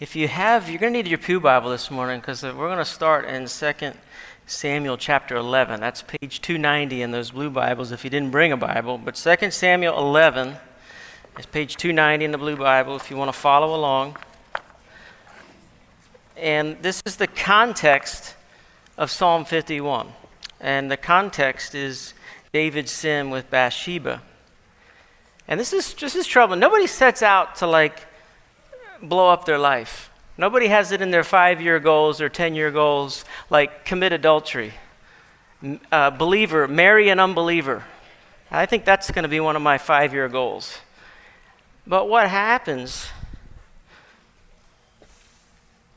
[0.00, 2.66] If you have, you're going to need your Pew Bible this morning because uh, we're
[2.66, 3.92] going to start in 2
[4.44, 5.78] Samuel chapter 11.
[5.78, 8.98] That's page 290 in those blue Bibles if you didn't bring a Bible.
[8.98, 10.56] But 2 Samuel 11
[11.38, 14.16] is page 290 in the blue Bible if you want to follow along.
[16.36, 18.34] And this is the context
[18.98, 20.08] of Psalm 51.
[20.60, 22.14] And the context is
[22.52, 24.22] David's sin with Bathsheba.
[25.46, 26.56] And this is this is trouble.
[26.56, 28.08] Nobody sets out to like
[29.08, 30.10] blow up their life.
[30.36, 34.72] Nobody has it in their five year goals or 10 year goals, like commit adultery.
[35.90, 37.84] Uh, believer, marry an unbeliever.
[38.50, 40.78] I think that's going to be one of my five year goals.
[41.86, 43.08] But what happens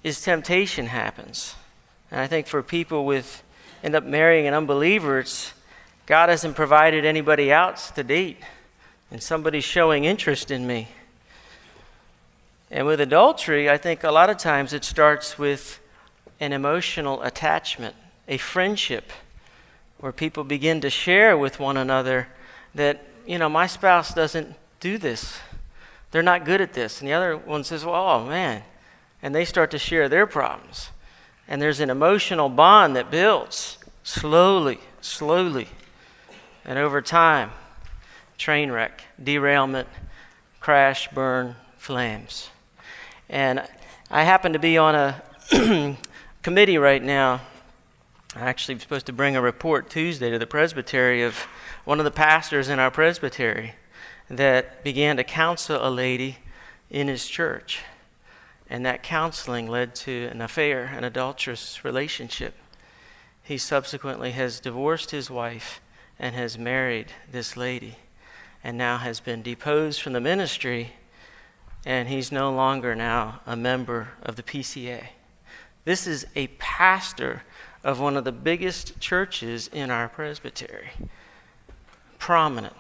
[0.03, 1.55] is temptation happens.
[2.11, 3.43] And I think for people with
[3.83, 5.53] end up marrying an unbeliever, it's
[6.05, 8.37] God hasn't provided anybody else to date,
[9.11, 10.87] and somebody's showing interest in me.
[12.69, 15.79] And with adultery, I think a lot of times it starts with
[16.39, 17.95] an emotional attachment,
[18.27, 19.11] a friendship,
[19.99, 22.27] where people begin to share with one another
[22.75, 25.39] that, you know, my spouse doesn't do this.
[26.11, 26.99] They're not good at this.
[26.99, 28.63] And the other one says, well, oh, man.
[29.21, 30.89] And they start to share their problems.
[31.47, 35.69] And there's an emotional bond that builds slowly, slowly.
[36.63, 37.51] And over time,
[38.37, 39.87] train wreck, derailment,
[40.59, 42.49] crash, burn, flames.
[43.29, 43.61] And
[44.09, 45.21] I happen to be on a
[46.43, 47.41] committee right now.
[48.35, 51.35] I actually am supposed to bring a report Tuesday to the presbytery of
[51.83, 53.73] one of the pastors in our presbytery
[54.29, 56.37] that began to counsel a lady
[56.89, 57.79] in his church.
[58.69, 62.53] And that counseling led to an affair, an adulterous relationship.
[63.43, 65.81] He subsequently has divorced his wife
[66.17, 67.95] and has married this lady
[68.63, 70.93] and now has been deposed from the ministry
[71.87, 75.05] and he's no longer now a member of the PCA.
[75.85, 77.43] This is a pastor
[77.81, 80.89] of one of the biggest churches in our presbytery.
[82.19, 82.75] Prominent.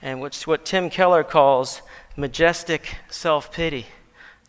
[0.00, 1.82] And what's what Tim Keller calls
[2.16, 3.88] majestic self pity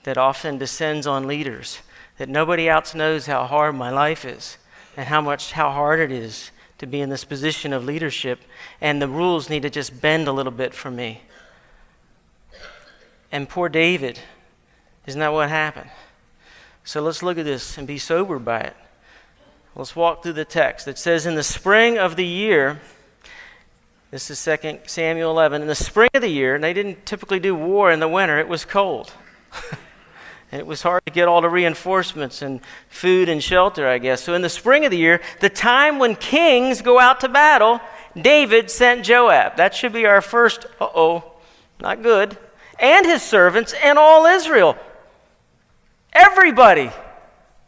[0.04, 1.80] that often descends on leaders.
[2.18, 4.58] That nobody else knows how hard my life is
[4.96, 8.40] and how much how hard it is to be in this position of leadership,
[8.80, 11.24] and the rules need to just bend a little bit for me.
[13.32, 14.20] And poor David,
[15.06, 15.90] isn't that what happened?
[16.84, 18.76] So let's look at this and be sobered by it.
[19.76, 20.88] Let's walk through the text.
[20.88, 22.82] It says, In the spring of the year,
[24.10, 27.40] this is 2 Samuel 11, in the spring of the year, and they didn't typically
[27.40, 29.14] do war in the winter, it was cold.
[30.52, 34.24] and it was hard to get all the reinforcements and food and shelter, I guess.
[34.24, 37.80] So in the spring of the year, the time when kings go out to battle,
[38.20, 39.58] David sent Joab.
[39.58, 41.34] That should be our first, uh oh,
[41.80, 42.36] not good
[42.80, 44.78] and his servants and all Israel.
[46.14, 46.92] Everybody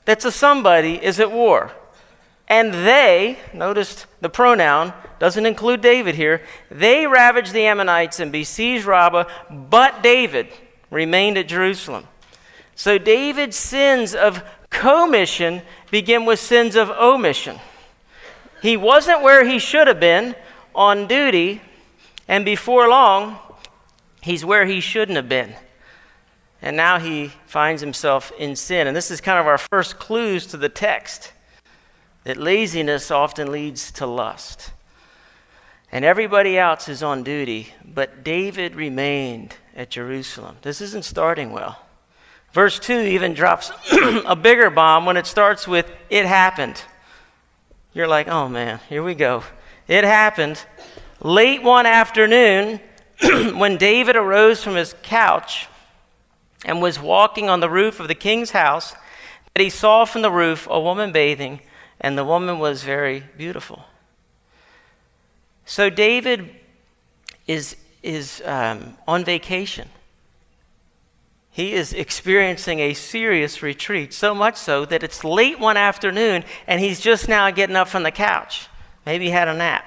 [0.05, 1.71] that's a somebody is at war.
[2.47, 8.85] And they, notice the pronoun doesn't include David here, they ravaged the Ammonites and besieged
[8.85, 10.47] Rabbah, but David
[10.89, 12.07] remained at Jerusalem.
[12.75, 15.61] So David's sins of commission
[15.91, 17.59] begin with sins of omission.
[18.61, 20.35] He wasn't where he should have been
[20.75, 21.61] on duty,
[22.27, 23.37] and before long,
[24.21, 25.55] He's where he shouldn't have been.
[26.61, 28.87] And now he finds himself in sin.
[28.87, 31.33] And this is kind of our first clues to the text
[32.23, 34.71] that laziness often leads to lust.
[35.91, 40.57] And everybody else is on duty, but David remained at Jerusalem.
[40.61, 41.79] This isn't starting well.
[42.53, 43.71] Verse 2 even drops
[44.25, 46.81] a bigger bomb when it starts with, It happened.
[47.93, 49.43] You're like, oh man, here we go.
[49.87, 50.63] It happened.
[51.21, 52.79] Late one afternoon,
[53.55, 55.67] when David arose from his couch
[56.65, 58.93] and was walking on the roof of the king's house,
[59.53, 61.59] that he saw from the roof a woman bathing,
[61.99, 63.85] and the woman was very beautiful.
[65.65, 66.49] So David
[67.47, 69.89] is, is um, on vacation.
[71.51, 76.79] He is experiencing a serious retreat, so much so that it's late one afternoon and
[76.79, 78.67] he's just now getting up from the couch.
[79.05, 79.83] Maybe he had a nap.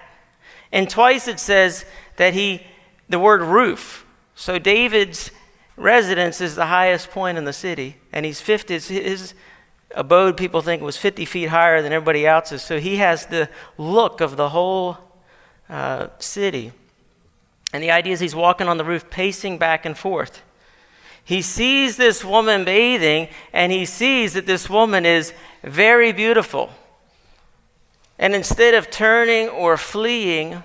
[0.70, 1.86] And twice it says
[2.16, 2.62] that he
[3.08, 4.06] the word roof.
[4.34, 5.30] So David's
[5.76, 9.34] residence is the highest point in the city, and he's 50, his
[9.94, 12.62] abode, people think, was 50 feet higher than everybody else's.
[12.62, 13.48] So he has the
[13.78, 14.98] look of the whole
[15.68, 16.72] uh, city.
[17.72, 20.42] And the idea is he's walking on the roof, pacing back and forth.
[21.24, 26.70] He sees this woman bathing, and he sees that this woman is very beautiful.
[28.18, 30.62] And instead of turning or fleeing,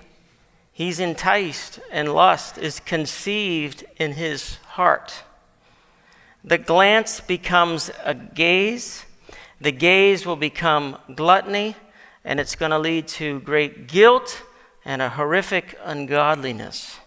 [0.79, 5.23] He's enticed, and lust is conceived in his heart.
[6.41, 9.03] the glance becomes a gaze.
[9.59, 11.75] The gaze will become gluttony,
[12.23, 14.41] and it's going to lead to great guilt
[14.85, 16.97] and a horrific ungodliness.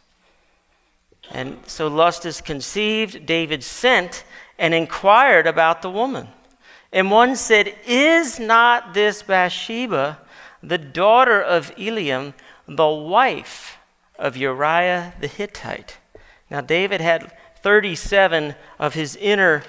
[1.31, 3.25] And so lust is conceived.
[3.25, 4.25] David sent
[4.59, 6.29] and inquired about the woman.
[6.93, 10.19] And one said, Is not this Bathsheba,
[10.63, 12.35] the daughter of Eliam,
[12.67, 13.76] the wife
[14.19, 15.99] of Uriah the Hittite?
[16.50, 17.32] Now, David had
[17.62, 19.62] 37 of his inner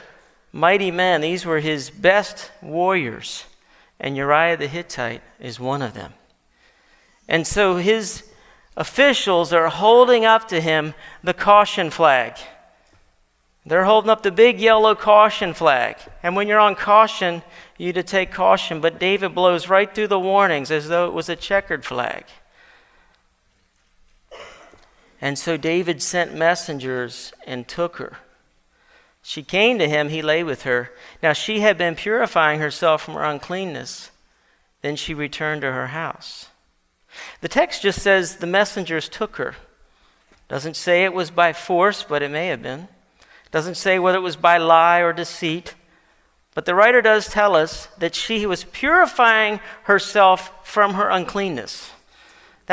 [0.52, 1.22] mighty men.
[1.22, 3.46] These were his best warriors.
[4.00, 6.14] And Uriah the Hittite is one of them.
[7.28, 8.24] And so his
[8.76, 10.94] officials are holding up to him
[11.24, 12.38] the caution flag.
[13.66, 15.96] They're holding up the big yellow caution flag.
[16.22, 17.44] And when you're on caution,
[17.78, 18.82] you to take caution.
[18.82, 22.26] But David blows right through the warnings as though it was a checkered flag.
[25.24, 28.18] And so David sent messengers and took her.
[29.22, 30.92] She came to him, he lay with her.
[31.24, 34.12] Now she had been purifying herself from her uncleanness.
[34.82, 36.48] Then she returned to her house.
[37.40, 39.56] The text just says the messengers took her.
[40.50, 42.90] Doesn't say it was by force, but it may have been.
[43.50, 45.74] Doesn't say whether it was by lie or deceit.
[46.54, 51.93] But the writer does tell us that she was purifying herself from her uncleanness.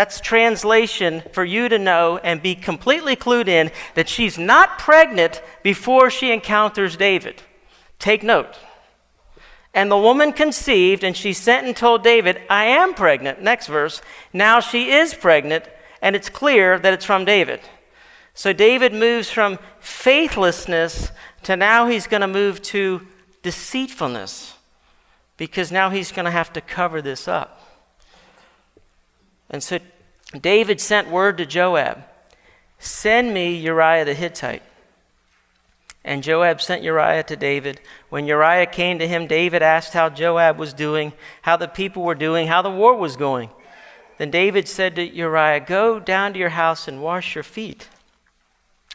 [0.00, 5.42] That's translation for you to know and be completely clued in that she's not pregnant
[5.62, 7.42] before she encounters David.
[7.98, 8.56] Take note.
[9.74, 13.42] And the woman conceived, and she sent and told David, I am pregnant.
[13.42, 14.00] Next verse.
[14.32, 15.66] Now she is pregnant,
[16.00, 17.60] and it's clear that it's from David.
[18.32, 21.12] So David moves from faithlessness
[21.42, 23.06] to now he's going to move to
[23.42, 24.54] deceitfulness
[25.36, 27.59] because now he's going to have to cover this up.
[29.50, 29.78] And so
[30.40, 32.04] David sent word to Joab
[32.78, 34.62] Send me Uriah the Hittite.
[36.02, 37.78] And Joab sent Uriah to David.
[38.08, 41.12] When Uriah came to him, David asked how Joab was doing,
[41.42, 43.50] how the people were doing, how the war was going.
[44.16, 47.88] Then David said to Uriah, Go down to your house and wash your feet.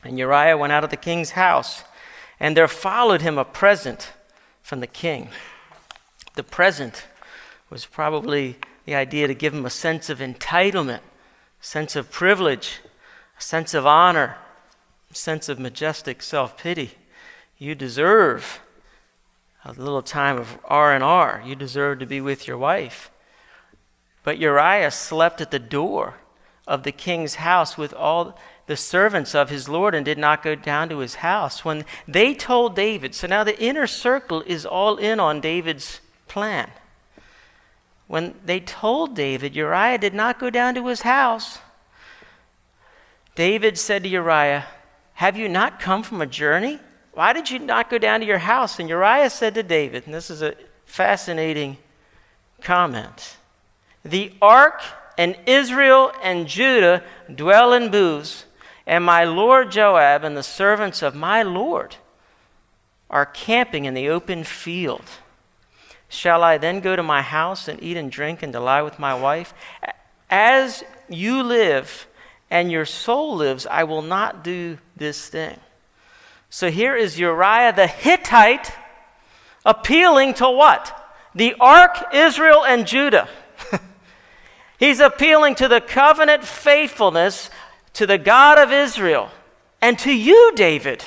[0.04, 1.84] And Uriah went out of the king's house,
[2.40, 4.13] and there followed him a present
[4.63, 5.30] from the king.
[6.36, 7.06] The present
[7.69, 11.02] was probably the idea to give him a sense of entitlement,
[11.60, 12.80] sense of privilege,
[13.38, 14.38] a sense of honor,
[15.12, 16.92] a sense of majestic self-pity.
[17.58, 18.62] You deserve
[19.64, 21.42] a little time of R&R.
[21.46, 23.10] You deserve to be with your wife.
[24.24, 26.16] But Uriah slept at the door
[26.68, 28.38] of the king's house with all
[28.68, 31.64] the servants of his Lord and did not go down to his house.
[31.64, 36.72] When they told David, so now the inner circle is all in on David's plan.
[38.07, 41.60] When they told David Uriah did not go down to his house,
[43.36, 44.66] David said to Uriah,
[45.16, 46.80] Have you not come from a journey?
[47.13, 48.80] Why did you not go down to your house?
[48.80, 50.56] And Uriah said to David, and this is a
[50.86, 51.78] fascinating
[52.62, 53.38] comment
[54.04, 54.81] The ark
[55.18, 57.04] and Israel and Judah
[57.34, 58.46] dwell in booths,
[58.86, 61.96] and my lord Joab and the servants of my lord
[63.10, 65.06] are camping in the open field.
[66.15, 69.13] Shall I then go to my house and eat and drink and lie with my
[69.13, 69.53] wife?
[70.29, 72.07] As you live
[72.50, 75.59] and your soul lives, I will not do this thing.
[76.50, 78.71] So here is Uriah the Hittite
[79.65, 81.13] appealing to what?
[81.36, 83.27] The ark, Israel, and Judah.
[84.79, 87.50] He's appealing to the covenant faithfulness
[87.91, 89.31] to the God of Israel
[89.81, 91.03] and to you, David.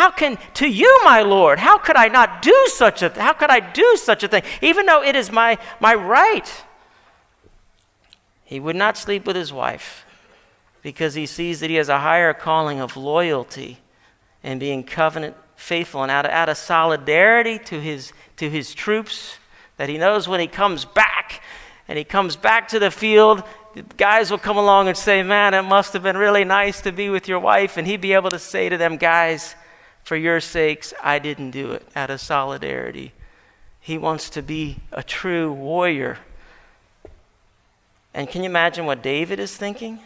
[0.00, 3.50] How can, to you, my Lord, how could I not do such a, how could
[3.50, 6.64] I do such a thing, even though it is my, my right?
[8.46, 10.06] He would not sleep with his wife
[10.80, 13.76] because he sees that he has a higher calling of loyalty
[14.42, 19.36] and being covenant faithful and out of, out of solidarity to his, to his troops
[19.76, 21.42] that he knows when he comes back
[21.88, 23.42] and he comes back to the field
[23.98, 27.10] guys will come along and say man it must have been really nice to be
[27.10, 29.54] with your wife and he'd be able to say to them guys
[30.04, 33.12] for your sakes, I didn't do it out of solidarity.
[33.80, 36.18] He wants to be a true warrior.
[38.12, 40.00] And can you imagine what David is thinking?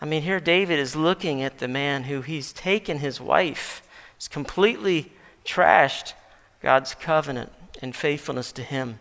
[0.00, 3.82] I mean, here David is looking at the man who he's taken his wife,
[4.16, 5.12] he's completely
[5.44, 6.14] trashed
[6.62, 8.98] God's covenant and faithfulness to him.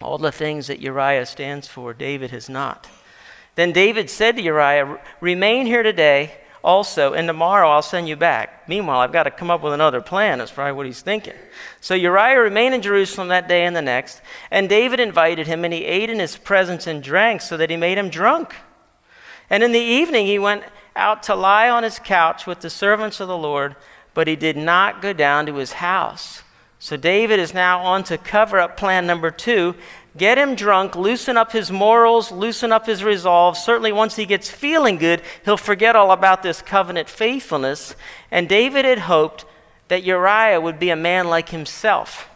[0.00, 2.88] All the things that Uriah stands for, David has not.
[3.54, 6.34] Then David said to Uriah, Remain here today
[6.64, 8.68] also, and tomorrow I'll send you back.
[8.68, 10.38] Meanwhile, I've got to come up with another plan.
[10.38, 11.34] That's probably what he's thinking.
[11.80, 15.74] So Uriah remained in Jerusalem that day and the next, and David invited him, and
[15.74, 18.54] he ate in his presence and drank so that he made him drunk.
[19.50, 20.64] And in the evening, he went
[20.96, 23.76] out to lie on his couch with the servants of the Lord.
[24.14, 26.42] but he did not go down to his house.
[26.78, 29.74] So David is now on to cover up plan number two
[30.16, 33.56] get him drunk, loosen up his morals, loosen up his resolve.
[33.56, 37.94] Certainly, once he gets feeling good, he'll forget all about this covenant faithfulness.
[38.30, 39.44] And David had hoped
[39.88, 42.28] that Uriah would be a man like himself.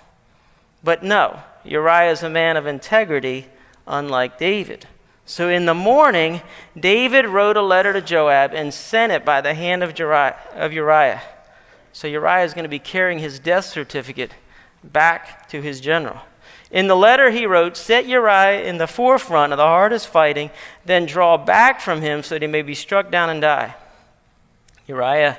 [0.82, 3.46] But no, Uriah is a man of integrity,
[3.86, 4.86] unlike David.
[5.24, 6.40] So in the morning,
[6.78, 11.22] David wrote a letter to Joab and sent it by the hand of Uriah.
[11.92, 14.32] So Uriah is going to be carrying his death certificate
[14.82, 16.20] back to his general.
[16.70, 20.50] In the letter he wrote, Set Uriah in the forefront of the hardest fighting,
[20.84, 23.74] then draw back from him so that he may be struck down and die.
[24.86, 25.38] Uriah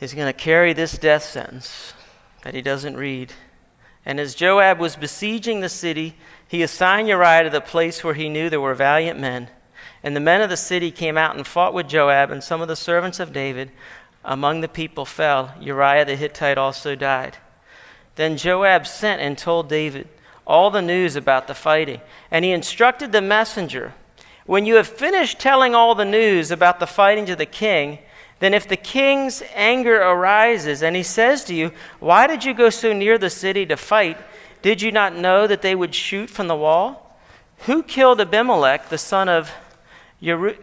[0.00, 1.94] is going to carry this death sentence
[2.42, 3.32] that he doesn't read.
[4.04, 8.28] And as Joab was besieging the city, he assigned Uriah to the place where he
[8.28, 9.48] knew there were valiant men.
[10.02, 12.68] And the men of the city came out and fought with Joab, and some of
[12.68, 13.70] the servants of David
[14.24, 15.54] among the people fell.
[15.60, 17.38] Uriah the Hittite also died.
[18.16, 20.08] Then Joab sent and told David
[20.46, 22.00] all the news about the fighting.
[22.30, 23.94] And he instructed the messenger
[24.46, 27.98] When you have finished telling all the news about the fighting to the king,
[28.40, 32.68] then if the king's anger arises and he says to you, Why did you go
[32.68, 34.18] so near the city to fight?
[34.60, 37.18] Did you not know that they would shoot from the wall?
[37.60, 39.50] Who killed Abimelech, the son of
[40.20, 40.56] Yer-?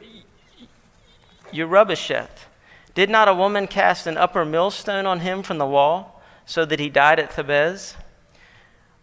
[2.93, 6.10] Did not a woman cast an upper millstone on him from the wall?
[6.45, 7.95] So that he died at Thebez?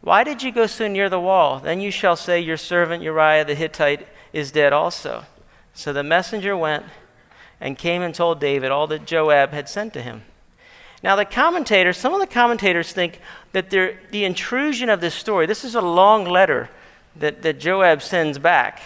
[0.00, 1.60] Why did you go so near the wall?
[1.60, 5.24] Then you shall say, Your servant Uriah the Hittite is dead also.
[5.74, 6.84] So the messenger went
[7.60, 10.22] and came and told David all that Joab had sent to him.
[11.02, 13.20] Now, the commentators, some of the commentators think
[13.52, 16.70] that the intrusion of this story, this is a long letter
[17.14, 18.80] that, that Joab sends back.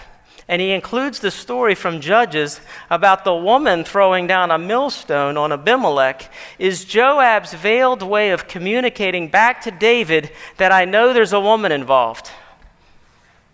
[0.53, 5.51] And he includes the story from Judges about the woman throwing down a millstone on
[5.51, 11.41] Abimelech, is Joab's veiled way of communicating back to David that I know there's a
[11.41, 12.31] woman involved.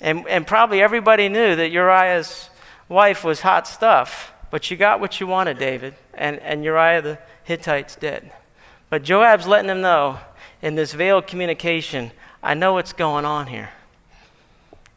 [0.00, 2.50] And, and probably everybody knew that Uriah's
[2.88, 7.18] wife was hot stuff, but you got what you wanted, David, and, and Uriah the
[7.44, 8.32] Hittite's dead.
[8.90, 10.18] But Joab's letting him know
[10.62, 12.10] in this veiled communication,
[12.42, 13.70] I know what's going on here.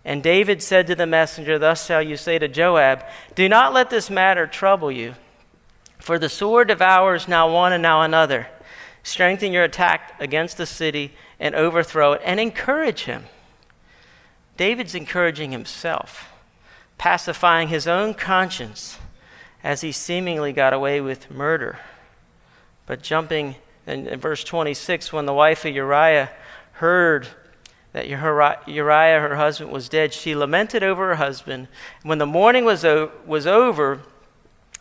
[0.04, 3.04] And David said to the messenger, Thus shall you say to Joab,
[3.36, 5.16] Do not let this matter trouble you,
[6.00, 8.48] for the sword devours now one and now another.
[9.04, 13.26] Strengthen your attack against the city and overthrow it, and encourage him.
[14.58, 16.30] David's encouraging himself,
[16.98, 18.98] pacifying his own conscience
[19.64, 21.80] as he seemingly got away with murder.
[22.86, 23.56] But jumping
[23.86, 26.32] in, in verse 26, when the wife of Uriah
[26.74, 27.28] heard
[27.94, 31.68] that Uriah, her husband, was dead, she lamented over her husband.
[32.04, 34.02] When the mourning was, o- was over,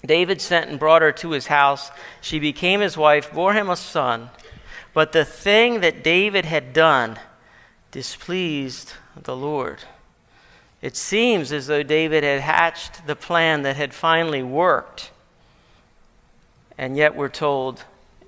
[0.05, 1.91] David sent and brought her to his house.
[2.21, 4.31] She became his wife, bore him a son.
[4.95, 7.19] But the thing that David had done
[7.91, 9.81] displeased the Lord.
[10.81, 15.11] It seems as though David had hatched the plan that had finally worked.
[16.79, 17.85] And yet we're told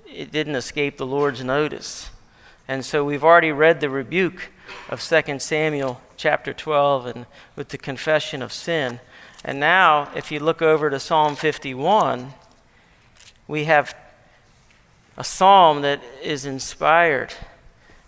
[0.06, 2.10] it didn't escape the Lord's notice.
[2.68, 4.50] And so we've already read the rebuke
[4.88, 7.26] of 2 Samuel chapter 12 and
[7.56, 9.00] with the confession of sin.
[9.44, 12.34] And now, if you look over to Psalm 51,
[13.48, 13.94] we have
[15.16, 17.34] a psalm that is inspired.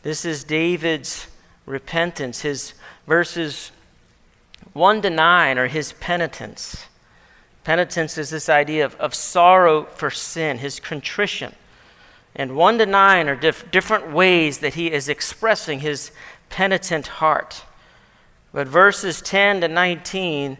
[0.02, 1.26] This is David's
[1.66, 2.42] repentance.
[2.42, 2.74] His
[3.06, 3.72] verses
[4.72, 6.86] 1 to 9 are his penitence.
[7.64, 11.54] Penitence is this idea of, of sorrow for sin, his contrition.
[12.36, 16.10] And 1 to 9 are dif- different ways that he is expressing his
[16.54, 17.64] penitent heart.
[18.52, 20.56] But verses 10 to 19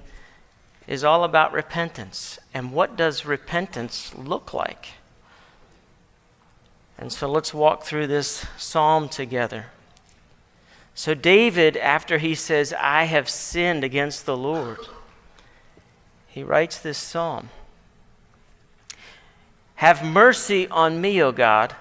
[0.89, 2.41] is all about repentance.
[2.53, 4.89] And what does repentance look like?
[6.99, 9.67] And so let's walk through this psalm together.
[10.97, 14.79] So, David, after he says, I have sinned against the Lord,
[16.27, 17.51] he writes this psalm
[19.77, 21.77] Have mercy on me, O God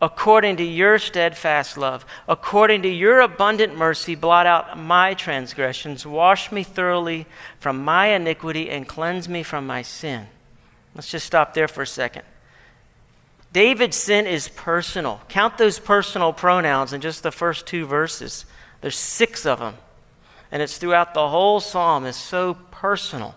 [0.00, 6.52] according to your steadfast love, according to your abundant mercy, blot out my transgressions, wash
[6.52, 7.26] me thoroughly
[7.58, 10.26] from my iniquity, and cleanse me from my sin.
[10.94, 12.22] Let's just stop there for a second.
[13.52, 15.20] David's sin is personal.
[15.28, 18.44] Count those personal pronouns in just the first two verses.
[18.82, 19.76] There's six of them.
[20.52, 22.04] And it's throughout the whole psalm.
[22.04, 23.34] It's so personal.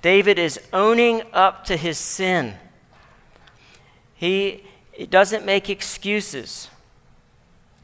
[0.00, 2.54] David is owning up to his sin.
[4.14, 4.64] He
[4.98, 6.68] it doesn't make excuses.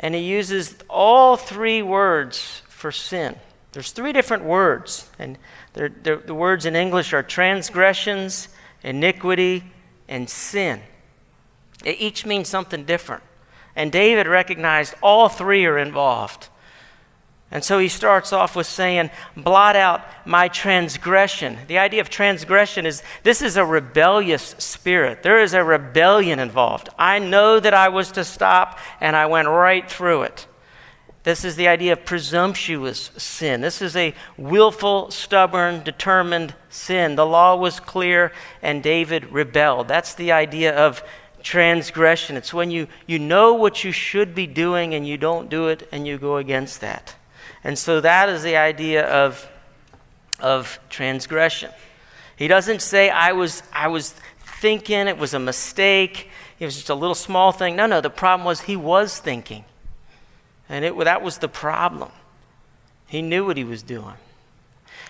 [0.00, 3.36] And he uses all three words for sin.
[3.72, 5.38] There's three different words, and
[5.72, 8.48] they're, they're, the words in English are transgressions,
[8.82, 9.62] iniquity,
[10.08, 10.80] and sin.
[11.82, 13.22] They each mean something different.
[13.76, 16.48] And David recognized all three are involved.
[17.54, 21.56] And so he starts off with saying, Blot out my transgression.
[21.68, 25.22] The idea of transgression is this is a rebellious spirit.
[25.22, 26.88] There is a rebellion involved.
[26.98, 30.48] I know that I was to stop, and I went right through it.
[31.22, 33.60] This is the idea of presumptuous sin.
[33.60, 37.14] This is a willful, stubborn, determined sin.
[37.14, 38.32] The law was clear,
[38.62, 39.86] and David rebelled.
[39.86, 41.04] That's the idea of
[41.44, 42.36] transgression.
[42.36, 45.88] It's when you, you know what you should be doing and you don't do it
[45.92, 47.14] and you go against that.
[47.64, 49.48] And so that is the idea of,
[50.38, 51.70] of transgression.
[52.36, 54.14] He doesn't say, I was, I was
[54.60, 56.28] thinking, it was a mistake,
[56.58, 57.74] it was just a little small thing.
[57.74, 59.64] No, no, the problem was he was thinking.
[60.68, 62.10] And it, that was the problem.
[63.06, 64.14] He knew what he was doing.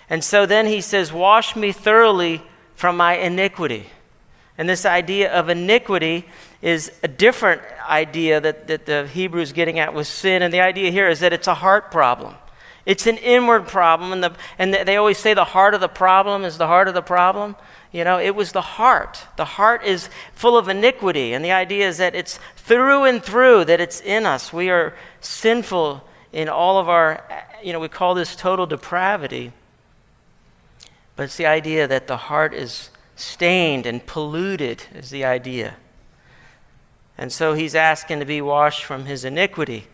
[0.09, 2.41] And so then he says, Wash me thoroughly
[2.75, 3.87] from my iniquity.
[4.57, 6.25] And this idea of iniquity
[6.61, 10.41] is a different idea that, that the Hebrew is getting at with sin.
[10.41, 12.35] And the idea here is that it's a heart problem.
[12.85, 14.11] It's an inward problem.
[14.11, 16.93] And, the, and they always say the heart of the problem is the heart of
[16.93, 17.55] the problem.
[17.91, 19.25] You know, it was the heart.
[19.37, 21.33] The heart is full of iniquity.
[21.33, 24.53] And the idea is that it's through and through, that it's in us.
[24.53, 27.23] We are sinful in all of our,
[27.63, 29.51] you know, we call this total depravity.
[31.15, 35.77] But it's the idea that the heart is stained and polluted, is the idea.
[37.17, 39.87] And so he's asking to be washed from his iniquity.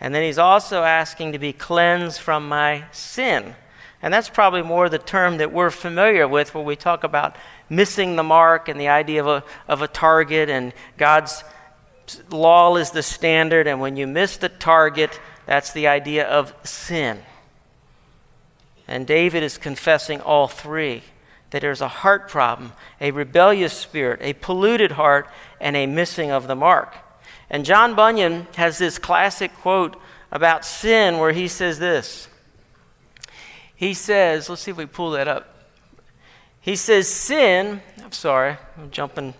[0.00, 3.54] And then he's also asking to be cleansed from my sin.
[4.00, 7.36] And that's probably more the term that we're familiar with when we talk about
[7.68, 11.42] missing the mark and the idea of a, of a target, and God's
[12.30, 13.66] law is the standard.
[13.66, 17.18] And when you miss the target, that's the idea of sin.
[18.86, 21.02] And David is confessing all three
[21.50, 25.28] that there's a heart problem, a rebellious spirit, a polluted heart,
[25.60, 26.94] and a missing of the mark.
[27.50, 30.00] And John Bunyan has this classic quote
[30.30, 32.28] about sin where he says this.
[33.74, 35.54] He says, let's see if we pull that up.
[36.60, 39.32] He says, Sin, I'm sorry, I'm jumping.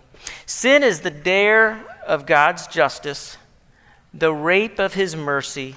[0.47, 3.37] Sin is the dare of God's justice,
[4.13, 5.75] the rape of his mercy,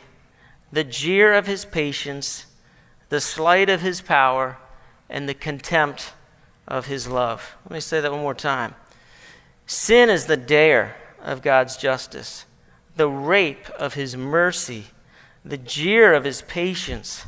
[0.72, 2.46] the jeer of his patience,
[3.10, 4.56] the slight of his power,
[5.10, 6.14] and the contempt
[6.66, 7.56] of his love.
[7.64, 8.74] Let me say that one more time.
[9.66, 12.44] Sin is the dare of God's justice,
[12.96, 14.86] the rape of his mercy,
[15.44, 17.26] the jeer of his patience,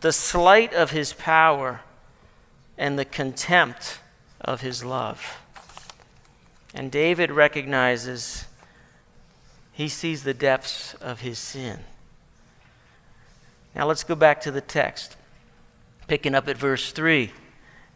[0.00, 1.80] the slight of his power,
[2.78, 3.98] and the contempt
[4.40, 5.38] of his love.
[6.74, 8.44] And David recognizes
[9.72, 11.80] he sees the depths of his sin.
[13.74, 15.16] Now let's go back to the text,
[16.06, 17.32] picking up at verse 3.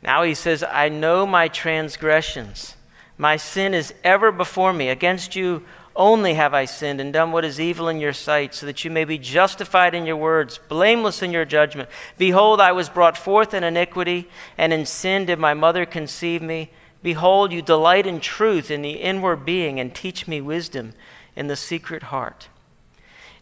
[0.03, 2.75] Now he says, I know my transgressions.
[3.21, 4.89] My sin is ever before me.
[4.89, 5.63] Against you
[5.95, 8.91] only have I sinned and done what is evil in your sight, so that you
[8.91, 11.91] may be justified in your words, blameless in your judgment.
[12.17, 16.71] Behold, I was brought forth in iniquity, and in sin did my mother conceive me.
[17.03, 20.95] Behold, you delight in truth in the inward being, and teach me wisdom
[21.37, 22.49] in the secret heart.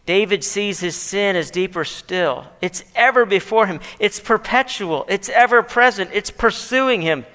[0.05, 2.47] David sees his sin as deeper still.
[2.59, 7.25] It's ever before him, it's perpetual, it's ever present, it's pursuing him.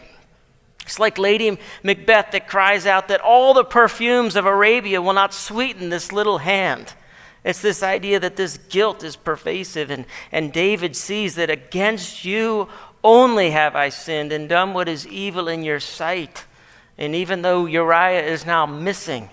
[0.85, 5.33] It's like Lady Macbeth that cries out that all the perfumes of Arabia will not
[5.33, 6.95] sweeten this little hand.
[7.43, 12.69] It's this idea that this guilt is pervasive, and, and David sees that against you
[13.03, 16.47] only have I sinned and done what is evil in your sight.
[16.97, 19.29] And even though Uriah is now missing,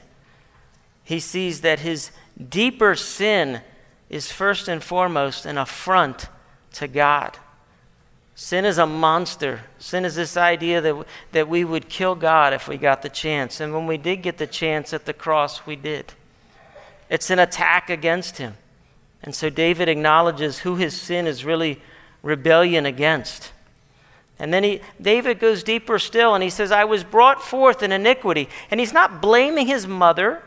[1.04, 2.12] he sees that his
[2.50, 3.62] deeper sin
[4.10, 6.28] is first and foremost an affront
[6.74, 7.38] to God.
[8.41, 9.62] Sin is a monster.
[9.77, 13.60] Sin is this idea that, that we would kill God if we got the chance.
[13.60, 16.13] And when we did get the chance at the cross, we did.
[17.08, 18.56] It's an attack against him.
[19.21, 21.84] And so David acknowledges who his sin is really
[22.23, 23.51] rebellion against.
[24.39, 27.91] And then he, David goes deeper still and he says, I was brought forth in
[27.91, 28.49] iniquity.
[28.71, 30.41] And he's not blaming his mother.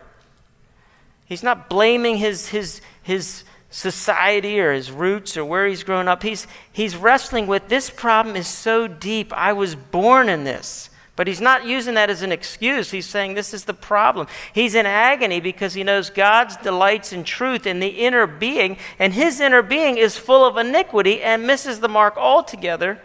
[1.26, 6.22] He's not blaming his, his, his society or his roots or where he's grown up.
[6.22, 9.32] He's, he's wrestling with this problem is so deep.
[9.32, 10.90] I was born in this.
[11.16, 12.92] But he's not using that as an excuse.
[12.92, 14.28] He's saying this is the problem.
[14.52, 19.12] He's in agony because he knows God's delights in truth in the inner being, and
[19.12, 23.00] his inner being is full of iniquity and misses the mark altogether,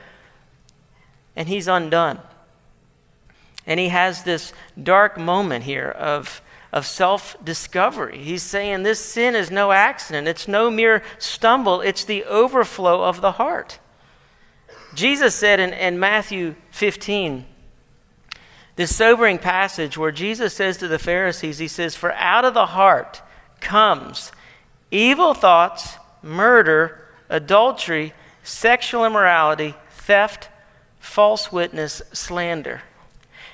[1.36, 2.19] and he's undone.
[3.65, 8.19] And he has this dark moment here of of self discovery.
[8.19, 13.21] He's saying this sin is no accident, it's no mere stumble, it's the overflow of
[13.21, 13.79] the heart.
[14.93, 17.45] Jesus said in, in Matthew 15
[18.79, 22.67] this sobering passage where Jesus says to the Pharisees, He says, For out of the
[22.67, 23.21] heart
[23.60, 24.32] comes
[24.89, 30.47] evil thoughts, murder, adultery, sexual immorality, theft,
[30.97, 32.84] false witness, slander.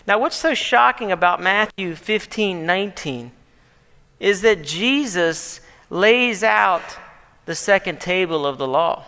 [0.07, 3.31] Now, what's so shocking about Matthew 15 19
[4.19, 6.97] is that Jesus lays out
[7.45, 9.05] the second table of the law.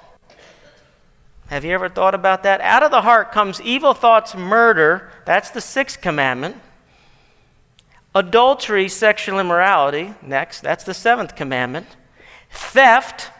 [1.47, 2.59] Have you ever thought about that?
[2.61, 5.09] Out of the heart comes evil thoughts, murder.
[5.25, 6.57] That's the sixth commandment.
[8.13, 10.13] Adultery, sexual immorality.
[10.21, 11.87] Next, that's the seventh commandment.
[12.51, 13.31] Theft,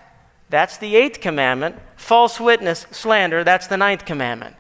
[0.49, 1.75] that's the eighth commandment.
[1.95, 4.55] False witness, slander, that's the ninth commandment.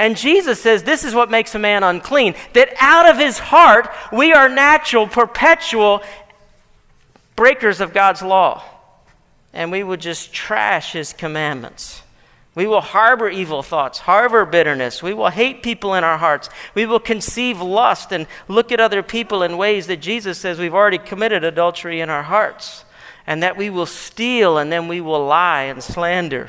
[0.00, 3.90] And Jesus says this is what makes a man unclean that out of his heart
[4.10, 6.02] we are natural, perpetual
[7.36, 8.64] breakers of God's law.
[9.52, 12.00] And we would just trash his commandments.
[12.54, 15.02] We will harbor evil thoughts, harbor bitterness.
[15.02, 16.48] We will hate people in our hearts.
[16.74, 20.72] We will conceive lust and look at other people in ways that Jesus says we've
[20.72, 22.86] already committed adultery in our hearts.
[23.26, 26.48] And that we will steal and then we will lie and slander.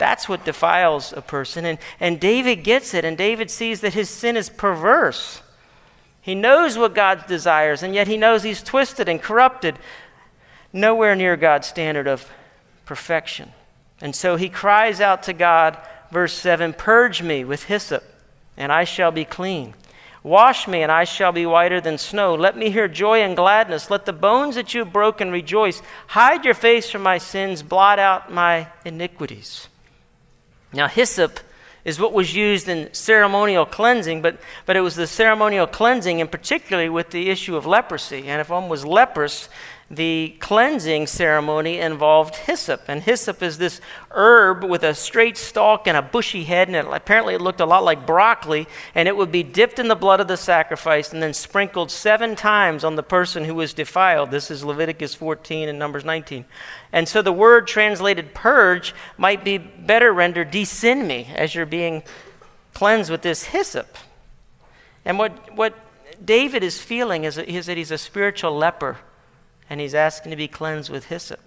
[0.00, 1.66] That's what defiles a person.
[1.66, 5.42] And, and David gets it, and David sees that his sin is perverse.
[6.22, 9.78] He knows what God desires, and yet he knows he's twisted and corrupted,
[10.72, 12.30] nowhere near God's standard of
[12.86, 13.52] perfection.
[14.00, 15.76] And so he cries out to God,
[16.10, 18.02] verse 7 Purge me with hyssop,
[18.56, 19.74] and I shall be clean.
[20.22, 22.34] Wash me, and I shall be whiter than snow.
[22.34, 23.90] Let me hear joy and gladness.
[23.90, 25.82] Let the bones that you have broken rejoice.
[26.06, 29.68] Hide your face from my sins, blot out my iniquities.
[30.72, 31.40] Now, hyssop
[31.84, 36.30] is what was used in ceremonial cleansing, but, but it was the ceremonial cleansing, and
[36.30, 38.28] particularly with the issue of leprosy.
[38.28, 39.48] And if one was leprous,
[39.92, 42.82] the cleansing ceremony involved hyssop.
[42.86, 43.80] And hyssop is this
[44.12, 47.66] herb with a straight stalk and a bushy head, and it, apparently it looked a
[47.66, 48.68] lot like broccoli.
[48.94, 52.36] And it would be dipped in the blood of the sacrifice and then sprinkled seven
[52.36, 54.30] times on the person who was defiled.
[54.30, 56.44] This is Leviticus 14 and Numbers 19.
[56.92, 62.04] And so the word translated purge might be better rendered desin me as you're being
[62.74, 63.96] cleansed with this hyssop.
[65.04, 65.74] And what, what
[66.24, 68.98] David is feeling is, is that he's a spiritual leper
[69.70, 71.40] and he's asking to be cleansed with hyssop.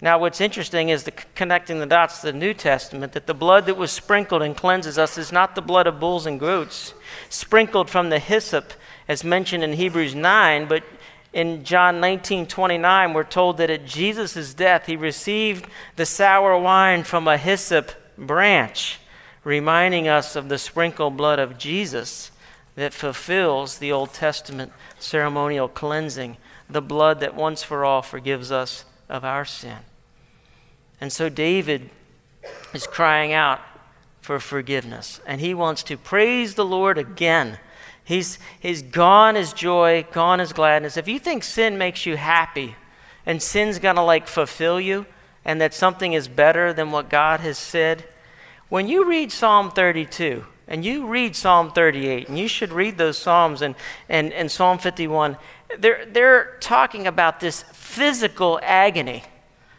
[0.00, 3.66] Now, what's interesting is the, connecting the dots to the New Testament that the blood
[3.66, 6.94] that was sprinkled and cleanses us is not the blood of bulls and goats,
[7.28, 8.72] sprinkled from the hyssop,
[9.08, 10.84] as mentioned in Hebrews 9, but
[11.32, 17.02] in John 19 29, we're told that at Jesus' death, he received the sour wine
[17.02, 19.00] from a hyssop branch,
[19.42, 22.30] reminding us of the sprinkled blood of Jesus
[22.76, 26.36] that fulfills the Old Testament ceremonial cleansing
[26.70, 29.78] the blood that once for all forgives us of our sin.
[31.00, 31.90] And so David
[32.74, 33.60] is crying out
[34.20, 37.58] for forgiveness, and he wants to praise the Lord again.
[38.04, 40.96] He's, he's gone his joy, gone his gladness.
[40.96, 42.74] If you think sin makes you happy
[43.26, 45.06] and sin's going to like fulfill you
[45.44, 48.04] and that something is better than what God has said,
[48.68, 53.16] when you read Psalm 32 and you read Psalm 38, and you should read those
[53.16, 53.74] Psalms and,
[54.08, 55.36] and, and Psalm 51,
[55.76, 59.22] they're, they're talking about this physical agony,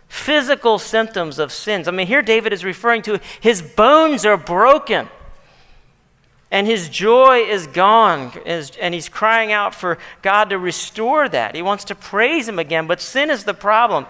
[0.07, 1.87] physical symptoms of sins.
[1.87, 5.09] I mean, here David is referring to his bones are broken
[6.51, 11.53] and his joy is gone, and he's crying out for God to restore that.
[11.53, 14.07] He wants to praise him again, but sin is the problem.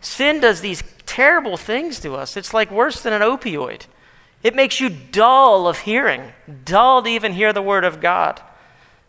[0.00, 2.34] Sin does these terrible things to us.
[2.34, 3.82] It's like worse than an opioid.
[4.42, 6.32] It makes you dull of hearing,
[6.64, 8.40] dull to even hear the word of God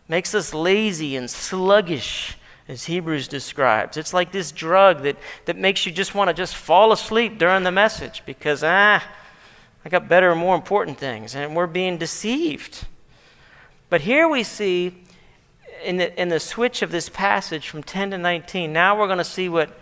[0.08, 2.36] makes us lazy and sluggish,
[2.68, 3.96] as Hebrews describes.
[3.96, 7.62] It's like this drug that, that makes you just want to just fall asleep during
[7.62, 9.04] the message because, ah,
[9.84, 12.86] I got better and more important things, and we're being deceived.
[13.90, 14.94] But here we see
[15.84, 19.18] in the, in the switch of this passage from 10 to 19, now we're going
[19.18, 19.78] to see what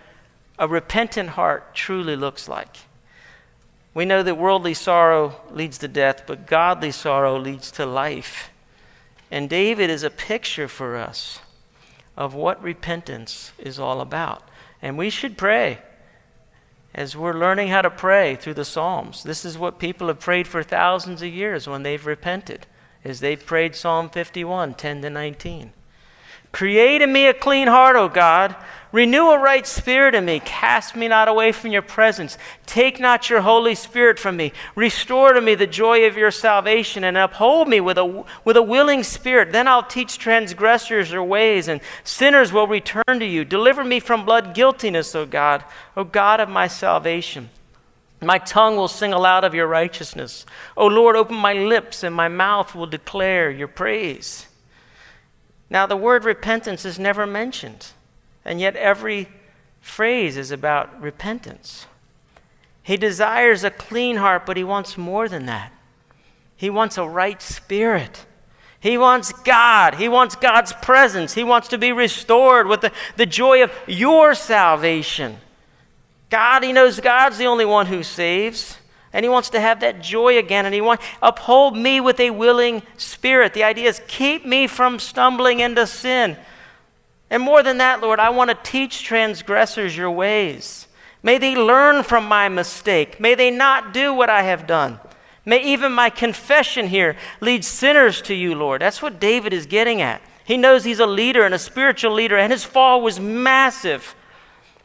[0.58, 2.76] a repentant heart truly looks like.
[3.94, 8.51] We know that worldly sorrow leads to death, but godly sorrow leads to life.
[9.32, 11.40] And David is a picture for us
[12.18, 14.42] of what repentance is all about.
[14.82, 15.78] And we should pray
[16.94, 19.22] as we're learning how to pray through the Psalms.
[19.22, 22.66] This is what people have prayed for thousands of years when they've repented,
[23.06, 25.72] as they prayed Psalm 51, 10 to 19.
[26.52, 28.54] Create in me a clean heart, O God.
[28.92, 30.38] Renew a right spirit in me.
[30.44, 32.36] Cast me not away from your presence.
[32.66, 34.52] Take not your Holy Spirit from me.
[34.74, 38.62] Restore to me the joy of your salvation and uphold me with a, with a
[38.62, 39.50] willing spirit.
[39.50, 43.46] Then I'll teach transgressors your ways and sinners will return to you.
[43.46, 45.64] Deliver me from blood guiltiness, O God,
[45.96, 47.48] O God of my salvation.
[48.22, 50.46] My tongue will sing aloud of your righteousness.
[50.76, 54.46] O Lord, open my lips, and my mouth will declare your praise.
[55.68, 57.88] Now, the word repentance is never mentioned,
[58.44, 59.28] and yet every
[59.80, 61.86] phrase is about repentance.
[62.82, 65.72] He desires a clean heart, but he wants more than that.
[66.56, 68.26] He wants a right spirit.
[68.80, 69.94] He wants God.
[69.94, 71.34] He wants God's presence.
[71.34, 75.38] He wants to be restored with the, the joy of your salvation.
[76.30, 78.78] God, he knows God's the only one who saves.
[79.12, 80.64] And he wants to have that joy again.
[80.64, 83.54] And he wants, uphold me with a willing spirit.
[83.54, 86.36] The idea is keep me from stumbling into sin.
[87.32, 90.86] And more than that, Lord, I want to teach transgressors your ways.
[91.22, 93.18] May they learn from my mistake.
[93.18, 95.00] May they not do what I have done.
[95.46, 98.82] May even my confession here lead sinners to you, Lord.
[98.82, 100.20] That's what David is getting at.
[100.44, 104.14] He knows he's a leader and a spiritual leader, and his fall was massive.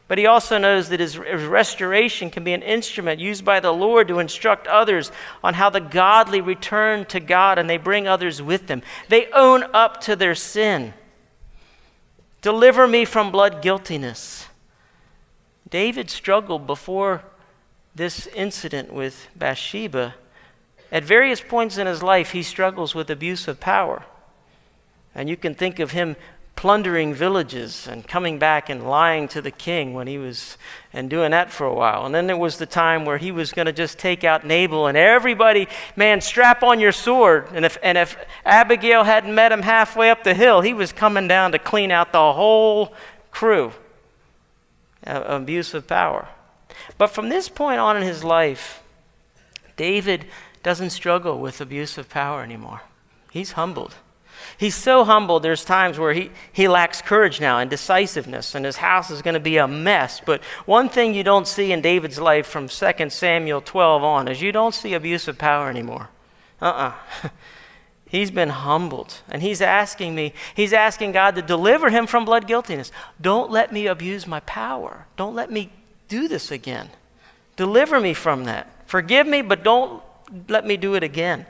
[0.08, 4.08] But he also knows that his restoration can be an instrument used by the Lord
[4.08, 5.12] to instruct others
[5.44, 8.84] on how the godly return to God and they bring others with them.
[9.10, 10.94] They own up to their sin.
[12.42, 14.48] Deliver me from blood guiltiness.
[15.70, 17.24] David struggled before
[17.96, 20.16] this incident with Bathsheba.
[20.92, 24.04] At various points in his life, he struggles with abuse of power.
[25.16, 26.16] And you can think of him
[26.58, 30.58] plundering villages and coming back and lying to the king when he was
[30.92, 32.06] and doing that for a while.
[32.06, 34.88] And then there was the time where he was going to just take out Nabal
[34.88, 37.48] and everybody, man, strap on your sword.
[37.54, 41.28] And if and if Abigail hadn't met him halfway up the hill, he was coming
[41.28, 42.94] down to clean out the whole
[43.32, 43.72] crew.
[45.06, 46.28] abuse of power.
[46.98, 48.82] But from this point on in his life,
[49.78, 50.26] David
[50.64, 52.82] doesn't struggle with abuse of power anymore.
[53.32, 53.96] He's humbled.
[54.58, 58.78] He's so humble, there's times where he, he lacks courage now and decisiveness, and his
[58.78, 60.20] house is going to be a mess.
[60.20, 64.42] But one thing you don't see in David's life from 2 Samuel 12 on is
[64.42, 66.10] you don't see abuse of power anymore.
[66.60, 66.94] Uh uh-uh.
[67.24, 67.30] uh
[68.10, 72.48] He's been humbled, and he's asking me, he's asking God to deliver him from blood
[72.48, 72.90] guiltiness.
[73.20, 75.08] Don't let me abuse my power.
[75.18, 75.74] Don't let me
[76.08, 76.90] do this again.
[77.58, 78.72] Deliver me from that.
[78.86, 80.02] Forgive me, but don't
[80.48, 81.46] let me do it again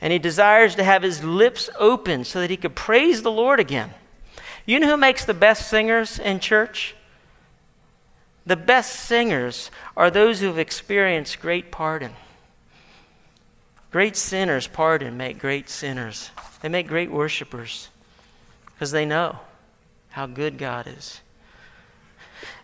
[0.00, 3.60] and he desires to have his lips open so that he could praise the Lord
[3.60, 3.90] again.
[4.66, 6.94] You know who makes the best singers in church?
[8.46, 12.12] The best singers are those who have experienced great pardon.
[13.90, 16.30] Great sinners pardon make great sinners.
[16.62, 17.88] They make great worshipers
[18.66, 19.40] because they know
[20.10, 21.20] how good God is.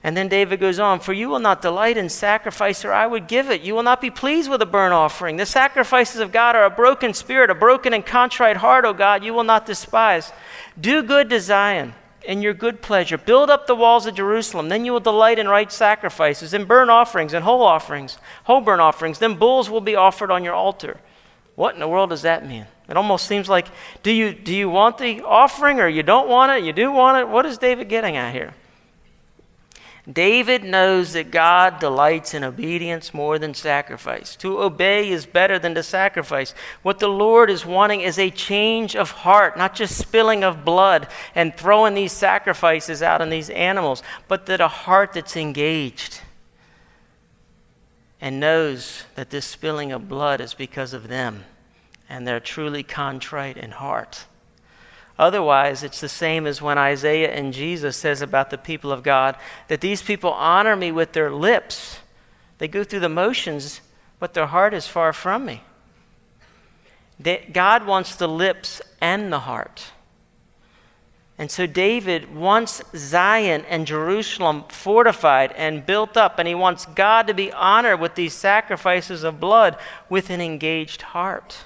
[0.07, 3.27] And then David goes on, For you will not delight in sacrifice, or I would
[3.27, 3.63] give it.
[3.63, 5.37] You will not be pleased with a burnt offering.
[5.37, 9.25] The sacrifices of God are a broken spirit, a broken and contrite heart, O God,
[9.25, 10.33] you will not despise.
[10.81, 11.93] Do good to Zion
[12.25, 13.19] in your good pleasure.
[13.19, 14.69] Build up the walls of Jerusalem.
[14.69, 18.81] Then you will delight in right sacrifices, in burnt offerings, and whole offerings, whole burnt
[18.81, 19.19] offerings.
[19.19, 21.01] Then bulls will be offered on your altar.
[21.57, 22.67] What in the world does that mean?
[22.89, 23.67] It almost seems like
[24.05, 26.65] do you, do you want the offering or you don't want it?
[26.65, 27.29] You do want it?
[27.29, 28.55] What is David getting at here?
[30.11, 34.37] David knows that God delights in obedience more than sacrifice.
[34.37, 36.55] To obey is better than to sacrifice.
[36.83, 41.09] What the Lord is wanting is a change of heart, not just spilling of blood
[41.35, 46.21] and throwing these sacrifices out on these animals, but that a heart that's engaged
[48.21, 51.45] and knows that this spilling of blood is because of them
[52.09, 54.27] and they're truly contrite in heart.
[55.19, 59.37] Otherwise, it's the same as when Isaiah and Jesus says about the people of God
[59.69, 62.01] that these people honor me with their lips.
[62.59, 63.81] They go through the motions,
[64.19, 65.63] but their heart is far from me.
[67.19, 69.93] They, God wants the lips and the heart.
[71.39, 77.27] And so David wants Zion and Jerusalem fortified and built up, and he wants God
[77.27, 79.77] to be honored with these sacrifices of blood
[80.09, 81.65] with an engaged heart.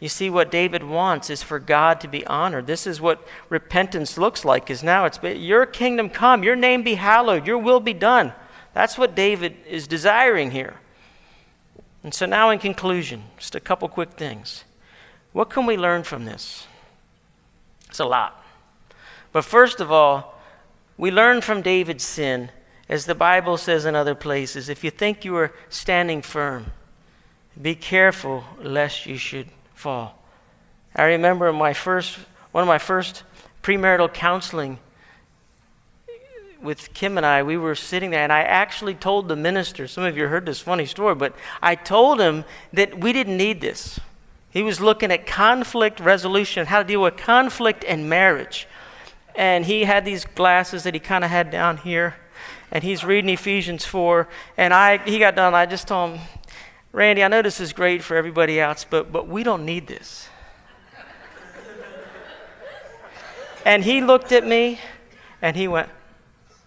[0.00, 2.66] You see, what David wants is for God to be honored.
[2.66, 6.94] This is what repentance looks like, is now it's your kingdom come, your name be
[6.94, 8.32] hallowed, your will be done.
[8.72, 10.76] That's what David is desiring here.
[12.02, 14.64] And so now in conclusion, just a couple quick things.
[15.34, 16.66] What can we learn from this?
[17.90, 18.42] It's a lot.
[19.32, 20.40] But first of all,
[20.96, 22.50] we learn from David's sin,
[22.88, 26.72] as the Bible says in other places, if you think you are standing firm,
[27.60, 29.48] be careful lest you should
[29.80, 30.22] fall.
[30.94, 32.18] I remember my first,
[32.52, 33.22] one of my first
[33.62, 34.78] premarital counseling
[36.60, 40.04] with Kim and I, we were sitting there, and I actually told the minister, some
[40.04, 43.98] of you heard this funny story, but I told him that we didn't need this.
[44.50, 48.68] He was looking at conflict resolution, how to deal with conflict in marriage.
[49.34, 52.16] And he had these glasses that he kind of had down here.
[52.70, 54.28] and he's reading Ephesians 4.
[54.58, 55.54] And I, he got done.
[55.54, 56.20] I just told him,
[56.92, 60.28] Randy, I know this is great for everybody else, but, but we don't need this.
[63.64, 64.80] and he looked at me
[65.40, 65.88] and he went,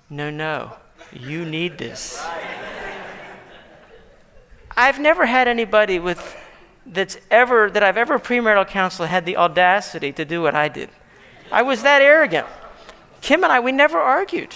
[0.09, 0.73] No, no,
[1.11, 2.25] you need this.
[4.75, 6.37] I've never had anybody with
[6.85, 10.89] that's ever that I've ever premarital counseled had the audacity to do what I did.
[11.51, 12.47] I was that arrogant.
[13.21, 14.53] Kim and I, we never argued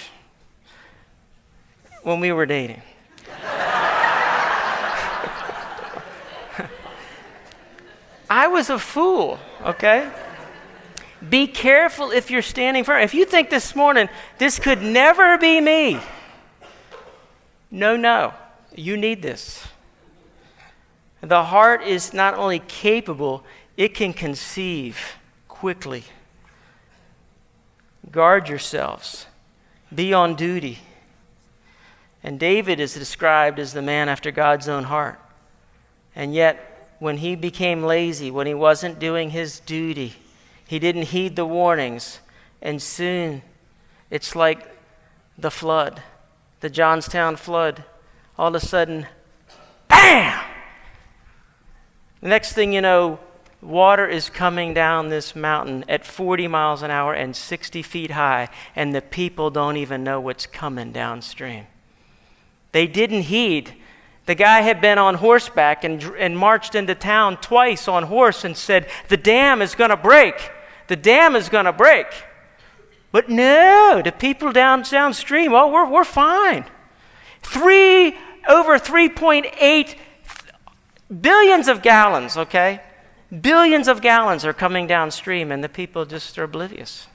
[2.03, 2.81] when we were dating.
[8.29, 10.09] I was a fool, okay?
[11.27, 13.01] Be careful if you're standing firm.
[13.01, 15.99] If you think this morning, this could never be me,
[17.69, 18.33] no, no,
[18.75, 19.67] you need this.
[21.21, 23.43] The heart is not only capable,
[23.75, 26.03] it can conceive quickly.
[28.09, 29.25] Guard yourselves,
[29.93, 30.79] be on duty.
[32.23, 35.19] And David is described as the man after God's own heart.
[36.15, 40.15] And yet, when he became lazy, when he wasn't doing his duty,
[40.67, 42.19] he didn't heed the warnings.
[42.61, 43.43] And soon,
[44.09, 44.75] it's like
[45.37, 46.01] the flood,
[46.59, 47.83] the Johnstown flood.
[48.37, 49.07] All of a sudden,
[49.87, 50.43] bam!
[52.21, 53.19] The next thing you know,
[53.61, 58.49] water is coming down this mountain at 40 miles an hour and 60 feet high,
[58.75, 61.67] and the people don't even know what's coming downstream.
[62.71, 63.73] They didn't heed.
[64.27, 68.55] The guy had been on horseback and, and marched into town twice on horse and
[68.55, 70.51] said, The dam is going to break.
[70.87, 72.07] The dam is going to break.
[73.11, 76.65] But no, the people down downstream, oh, we're, we're fine.
[77.41, 78.15] Three,
[78.47, 79.95] over 3.8
[81.21, 82.81] Billions of gallons, okay?
[83.41, 87.07] Billions of gallons are coming downstream, and the people just are oblivious.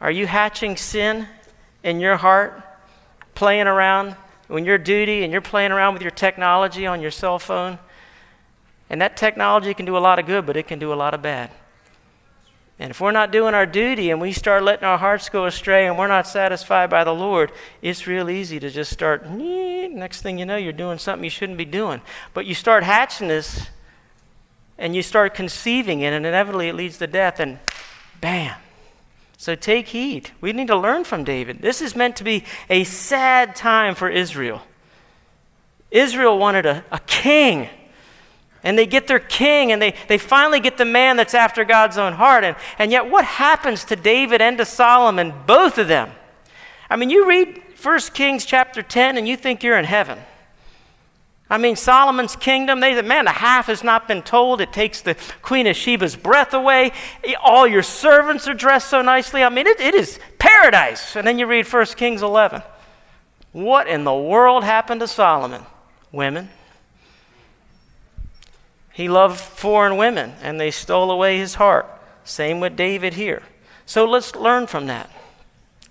[0.00, 1.28] Are you hatching sin
[1.84, 2.60] in your heart,
[3.42, 4.14] playing around
[4.46, 7.76] when you're duty and you're playing around with your technology on your cell phone?
[8.88, 11.12] And that technology can do a lot of good, but it can do a lot
[11.12, 11.50] of bad.
[12.78, 15.88] And if we're not doing our duty and we start letting our hearts go astray
[15.88, 17.50] and we're not satisfied by the Lord,
[17.80, 21.58] it's real easy to just start, next thing you know, you're doing something you shouldn't
[21.58, 22.00] be doing.
[22.34, 23.70] But you start hatching this
[24.78, 27.58] and you start conceiving it, and inevitably it leads to death, and
[28.20, 28.54] bam.
[29.42, 30.30] So take heed.
[30.40, 31.62] We need to learn from David.
[31.62, 34.62] This is meant to be a sad time for Israel.
[35.90, 37.68] Israel wanted a, a king
[38.62, 41.98] and they get their king and they, they finally get the man that's after God's
[41.98, 42.44] own heart.
[42.44, 46.12] And, and yet, what happens to David and to Solomon, both of them?
[46.88, 50.20] I mean, you read 1 Kings chapter 10 and you think you're in heaven.
[51.52, 54.62] I mean, Solomon's kingdom, they said, man, the half has not been told.
[54.62, 56.92] It takes the Queen of Sheba's breath away.
[57.42, 59.42] All your servants are dressed so nicely.
[59.44, 61.14] I mean, it, it is paradise.
[61.14, 62.62] And then you read 1 Kings 11.
[63.52, 65.66] What in the world happened to Solomon?
[66.10, 66.48] Women.
[68.94, 71.86] He loved foreign women, and they stole away his heart.
[72.24, 73.42] Same with David here.
[73.84, 75.10] So let's learn from that.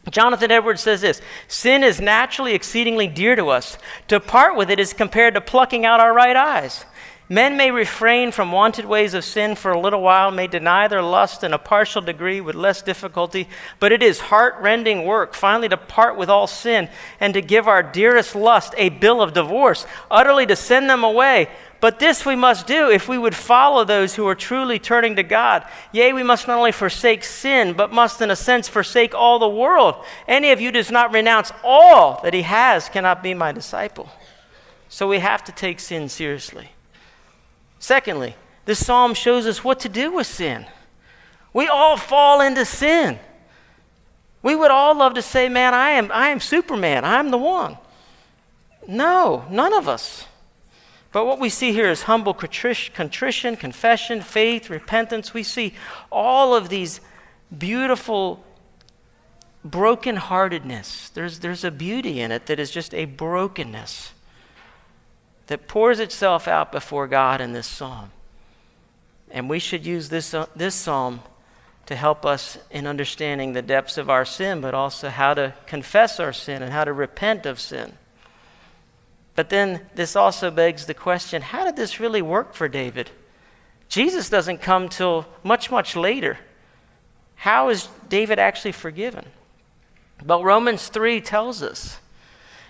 [0.09, 3.77] Jonathan Edwards says this Sin is naturally exceedingly dear to us.
[4.07, 6.85] To part with it is compared to plucking out our right eyes.
[7.31, 11.01] Men may refrain from wanted ways of sin for a little while, may deny their
[11.01, 13.47] lust in a partial degree with less difficulty,
[13.79, 16.89] but it is heart rending work finally to part with all sin
[17.21, 21.47] and to give our dearest lust a bill of divorce, utterly to send them away.
[21.81, 25.23] But this we must do if we would follow those who are truly turning to
[25.23, 25.65] God.
[25.91, 29.49] Yea, we must not only forsake sin, but must, in a sense, forsake all the
[29.49, 29.95] world.
[30.27, 34.09] Any of you does not renounce all that he has cannot be my disciple.
[34.89, 36.69] So we have to take sin seriously.
[37.79, 40.67] Secondly, this psalm shows us what to do with sin.
[41.51, 43.17] We all fall into sin.
[44.43, 47.03] We would all love to say, Man, I am, I am Superman.
[47.05, 47.79] I'm the one.
[48.87, 50.27] No, none of us.
[51.11, 55.33] But what we see here is humble contrition, confession, faith, repentance.
[55.33, 55.73] We see
[56.11, 57.01] all of these
[57.55, 58.43] beautiful
[59.67, 61.11] brokenheartedness.
[61.13, 64.13] There's, there's a beauty in it that is just a brokenness
[65.47, 68.11] that pours itself out before God in this psalm.
[69.29, 71.21] And we should use this, uh, this psalm
[71.87, 76.21] to help us in understanding the depths of our sin, but also how to confess
[76.21, 77.97] our sin and how to repent of sin.
[79.35, 83.09] But then this also begs the question how did this really work for David?
[83.87, 86.37] Jesus doesn't come till much, much later.
[87.35, 89.25] How is David actually forgiven?
[90.23, 91.99] But Romans 3 tells us.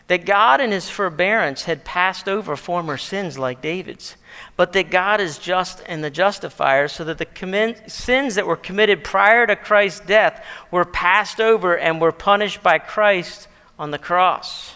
[0.08, 4.18] that God in his forbearance had passed over former sins like David's,
[4.58, 9.06] but that God is just and the justifier, so that the sins that were committed
[9.06, 13.48] prior to Christ's death were passed over and were punished by Christ
[13.80, 14.76] on the cross.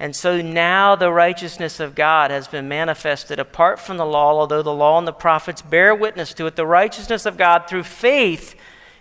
[0.00, 4.62] And so now the righteousness of God has been manifested apart from the law, although
[4.62, 6.54] the law and the prophets bear witness to it.
[6.54, 8.54] The righteousness of God through faith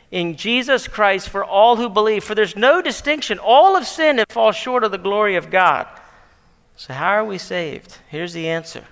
[0.09, 2.23] in Jesus Christ for all who believe.
[2.23, 3.37] For there's no distinction.
[3.37, 5.87] All have sinned and fall short of the glory of God.
[6.75, 7.97] So, how are we saved?
[8.07, 8.83] Here's the answer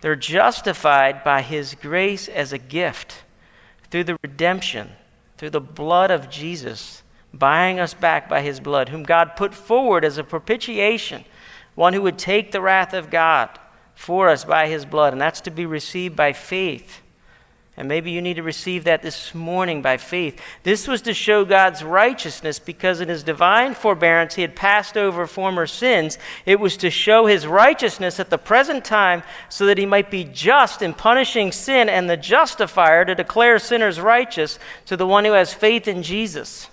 [0.00, 3.24] they're justified by His grace as a gift
[3.90, 4.92] through the redemption,
[5.36, 10.04] through the blood of Jesus, buying us back by His blood, whom God put forward
[10.04, 11.24] as a propitiation,
[11.74, 13.58] one who would take the wrath of God
[13.94, 15.12] for us by His blood.
[15.12, 17.00] And that's to be received by faith.
[17.78, 20.40] And maybe you need to receive that this morning by faith.
[20.62, 25.26] This was to show God's righteousness because in his divine forbearance he had passed over
[25.26, 26.16] former sins.
[26.46, 30.24] It was to show his righteousness at the present time so that he might be
[30.24, 35.32] just in punishing sin and the justifier to declare sinners righteous to the one who
[35.32, 36.68] has faith in Jesus.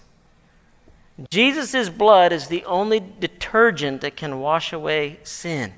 [1.30, 5.74] Jesus' blood is the only detergent that can wash away sin.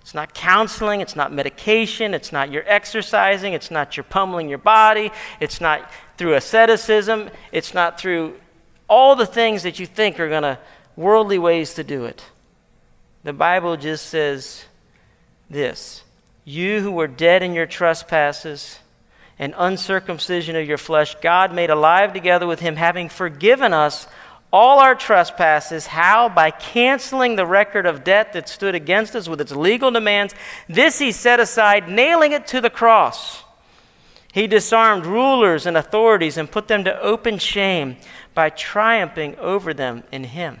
[0.00, 4.58] It's not counseling, it's not medication, it's not your exercising, it's not your pummeling your
[4.58, 5.10] body,
[5.40, 8.38] it's not through asceticism, it's not through
[8.88, 10.58] all the things that you think are going to
[10.94, 12.24] worldly ways to do it.
[13.24, 14.66] The Bible just says
[15.50, 16.04] this
[16.44, 18.78] You who were dead in your trespasses
[19.38, 24.06] and uncircumcision of your flesh, God made alive together with him, having forgiven us
[24.52, 25.86] all our trespasses.
[25.86, 26.28] How?
[26.28, 30.34] By canceling the record of debt that stood against us with its legal demands.
[30.68, 33.44] This he set aside, nailing it to the cross.
[34.32, 37.96] He disarmed rulers and authorities and put them to open shame
[38.34, 40.60] by triumphing over them in him.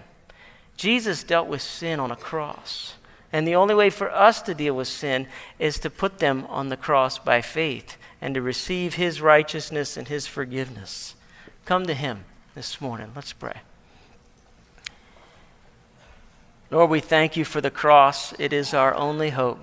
[0.76, 2.94] Jesus dealt with sin on a cross.
[3.32, 5.26] And the only way for us to deal with sin
[5.58, 10.08] is to put them on the cross by faith and to receive his righteousness and
[10.08, 11.14] his forgiveness.
[11.64, 12.24] Come to him
[12.54, 13.12] this morning.
[13.14, 13.60] Let's pray.
[16.70, 18.32] Lord, we thank you for the cross.
[18.38, 19.58] It is our only hope.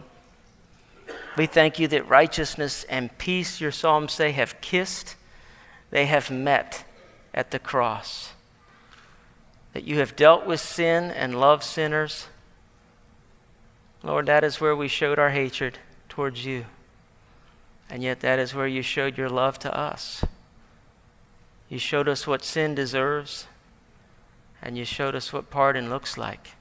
[1.36, 5.16] We thank you that righteousness and peace, your psalms say, have kissed,
[5.90, 6.86] they have met
[7.34, 8.34] at the cross.
[9.74, 12.28] That you have dealt with sin and loved sinners.
[14.04, 16.66] Lord, that is where we showed our hatred towards you.
[17.90, 20.24] And yet, that is where you showed your love to us.
[21.70, 23.48] You showed us what sin deserves,
[24.62, 26.52] and you showed us what pardon looks like.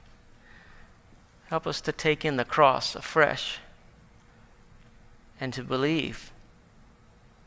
[1.53, 3.59] Help us to take in the cross afresh
[5.39, 6.31] and to believe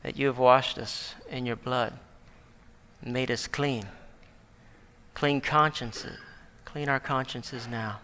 [0.04, 1.92] that you have washed us in your blood
[3.02, 3.82] and made us clean.
[5.14, 6.20] Clean consciences.
[6.64, 7.98] Clean our consciences now.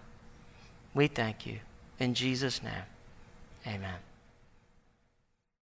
[0.92, 1.60] We thank you.
[2.00, 2.82] In Jesus' name,
[3.64, 4.00] amen.